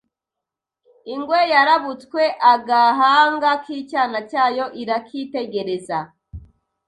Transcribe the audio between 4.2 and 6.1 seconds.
cyayo irakitegereza